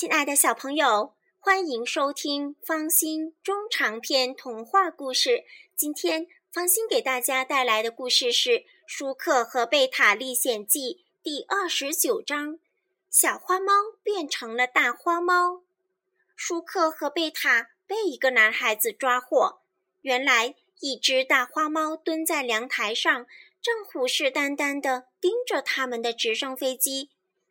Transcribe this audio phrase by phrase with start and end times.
[0.00, 5.44] 亲爱的小朋友，欢迎收听方心中长篇童话故事。
[5.76, 8.50] 今天方心给大家带来的故事是
[8.86, 12.58] 《舒克和贝塔历险记》第二十九章：
[13.10, 15.60] 小花猫变成了大花猫。
[16.34, 19.60] 舒克和贝塔被一个男孩子抓获。
[20.00, 23.26] 原来，一只大花猫蹲在阳台上，
[23.60, 27.10] 正虎视眈眈地盯着他们的直升飞机。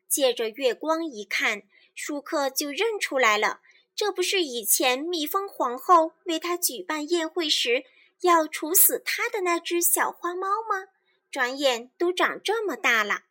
[0.09, 1.61] 借着月光一看，
[1.93, 3.61] 舒克就认出来了，
[3.95, 7.85] 这不是以前蜜蜂皇后为他举办宴会时
[8.21, 10.87] 要处死他的那只小花猫吗？
[11.31, 13.25] 转眼都长这么大了，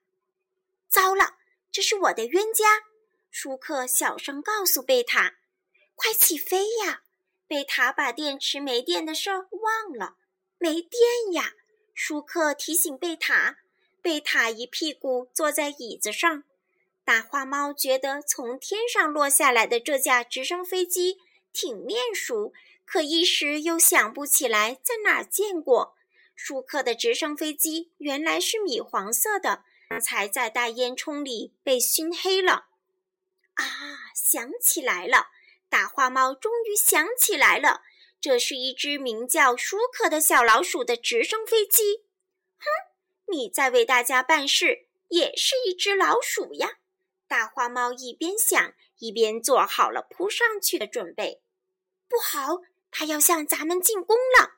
[0.89, 1.35] 糟了，
[1.73, 2.85] 这是我的冤家！
[3.29, 5.39] 舒克小声告诉贝塔
[5.97, 7.03] ：“快起飞呀！”
[7.49, 10.17] 贝塔把电池没电的事儿忘了，
[10.59, 11.01] 没电
[11.33, 11.55] 呀！
[11.93, 13.59] 舒克提醒贝塔，
[14.01, 16.45] 贝塔一屁股坐在椅子上。
[17.09, 21.17] 大花猫觉得从天上落下来的这架直升飞机
[21.55, 22.53] 挺面熟，
[22.85, 25.97] 可一时又想不起来在哪儿见过。
[26.37, 32.67] 舒克的直升飞机原来是米黄色的，刚才在大烟囱里被熏黑了。
[33.55, 33.65] 啊，
[34.15, 35.29] 想起来了！
[35.71, 37.81] 大花猫终于想起来了，
[38.21, 42.05] 这是一只名叫舒克的小老鼠的直升飞机。
[42.59, 42.67] 哼，
[43.33, 46.81] 你在为大家办事，也是一只老鼠呀！
[47.29, 51.43] 大花猫一边想，一边做好了扑上去的准备。
[52.09, 54.55] 不好，它要向咱们进攻了！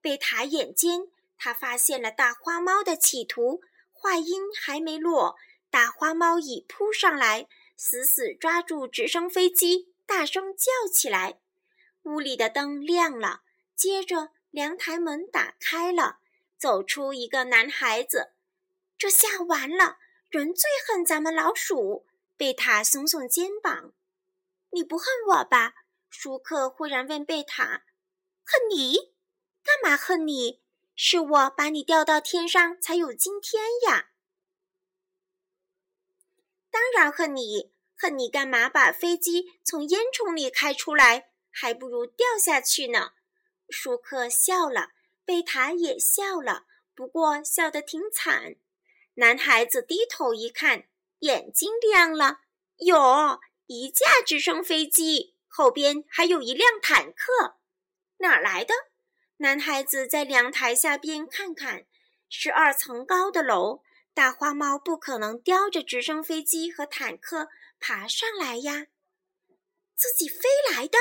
[0.00, 3.60] 贝塔眼尖，他发现了大花猫的企图。
[3.92, 5.36] 话音还没落，
[5.70, 11.38] 大花猫已扑上来，死死抓住直升飞机，大声叫起来。
[12.02, 13.42] 屋里的灯亮了，
[13.76, 16.18] 接着阳台门打开了，
[16.58, 18.32] 走出一个男孩子。
[18.98, 19.98] 这下完了，
[20.30, 22.06] 人最恨咱们老鼠。
[22.36, 23.92] 贝塔耸耸肩膀
[24.70, 25.74] ：“你不恨我吧？”
[26.10, 27.84] 舒克忽然问贝塔
[28.44, 29.14] ：“恨你？
[29.62, 30.60] 干嘛恨你？
[30.96, 34.10] 是我把你吊到天上才有今天呀
[36.70, 37.72] ！”“当然恨你！
[37.96, 41.30] 恨你干嘛把飞机从烟囱里开出来？
[41.50, 43.12] 还不如掉下去呢！”
[43.70, 44.90] 舒克笑了，
[45.24, 46.66] 贝塔也笑了，
[46.96, 48.56] 不过笑得挺惨。
[49.14, 50.88] 男孩子低头一看。
[51.20, 52.40] 眼睛亮了，
[52.78, 57.56] 哟，一架直升飞机，后边还有一辆坦克，
[58.18, 58.74] 哪儿来的？
[59.38, 61.86] 男孩子在阳台下边看看，
[62.28, 63.82] 是二层高的楼，
[64.12, 67.48] 大花猫不可能叼着直升飞机和坦克
[67.80, 68.86] 爬上来呀，
[69.96, 70.98] 自己飞来的。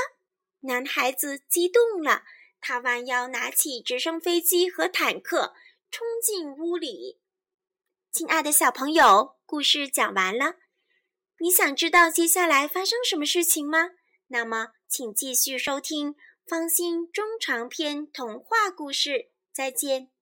[0.62, 2.24] 男孩子激动了，
[2.62, 5.53] 他弯腰拿起直升飞机和坦克，
[5.91, 7.19] 冲进屋里。
[8.13, 9.38] 亲爱的小朋友。
[9.44, 10.57] 故事讲完了，
[11.40, 13.90] 你想知道接下来发生什么事情吗？
[14.28, 16.13] 那么，请继续收听
[16.47, 19.31] 方心中长篇童话故事。
[19.51, 20.12] 再见。